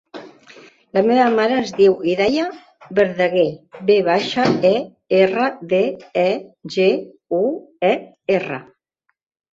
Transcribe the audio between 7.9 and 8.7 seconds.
e, erra.